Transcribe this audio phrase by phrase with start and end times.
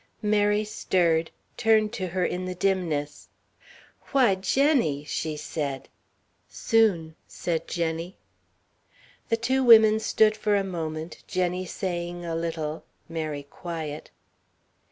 [0.23, 3.29] Mary stirred, turned to her in the dimness.
[4.13, 5.89] "Why, Jenny!" she said.
[6.49, 8.15] "Soon," said Jenny.
[9.29, 14.09] The two women stood for a moment, Jenny saying a little, Mary quiet.